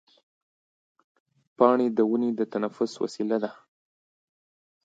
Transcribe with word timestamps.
پاڼې 1.57 1.87
د 1.97 1.99
ونې 2.09 2.29
د 2.35 2.41
تنفس 2.53 2.91
وسیله 3.03 3.37
ده. 3.43 3.51